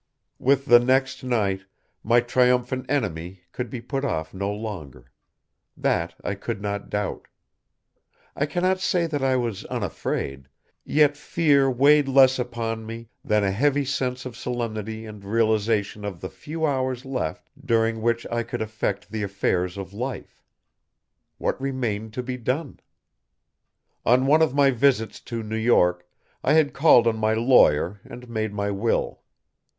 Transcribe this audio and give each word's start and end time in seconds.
With 0.39 0.65
the 0.65 0.79
next 0.79 1.23
night, 1.23 1.61
my 2.03 2.21
triumphant 2.21 2.87
enemy 2.89 3.41
could 3.51 3.69
be 3.69 3.81
put 3.81 4.03
off 4.03 4.33
no 4.33 4.51
longer. 4.51 5.11
That 5.77 6.15
I 6.23 6.33
could 6.33 6.59
not 6.59 6.89
doubt. 6.89 7.27
I 8.35 8.47
cannot 8.47 8.79
say 8.79 9.05
that 9.05 9.23
I 9.23 9.35
was 9.35 9.63
unafraid, 9.65 10.47
yet 10.83 11.15
fear 11.15 11.69
weighed 11.69 12.07
less 12.07 12.39
upon 12.39 12.83
me 12.87 13.09
than 13.23 13.43
a 13.43 13.51
heavy 13.51 13.85
sense 13.85 14.25
of 14.25 14.35
solemnity 14.35 15.05
and 15.05 15.23
realization 15.23 16.03
of 16.03 16.19
the 16.19 16.29
few 16.29 16.65
hours 16.65 17.05
left 17.05 17.51
during 17.63 18.01
which 18.01 18.25
I 18.31 18.41
could 18.41 18.63
affect 18.63 19.11
the 19.11 19.21
affairs 19.21 19.77
of 19.77 19.93
life. 19.93 20.41
What 21.37 21.61
remained 21.61 22.13
to 22.15 22.23
be 22.23 22.37
done? 22.37 22.79
On 24.03 24.25
one 24.25 24.41
of 24.41 24.55
my 24.55 24.71
visits 24.71 25.19
to 25.29 25.43
New 25.43 25.55
York, 25.55 26.09
I 26.43 26.53
had 26.53 26.73
called 26.73 27.05
on 27.05 27.17
my 27.19 27.35
lawyer 27.35 28.01
and 28.03 28.27
made 28.27 28.51
my 28.51 28.71
will. 28.71 29.21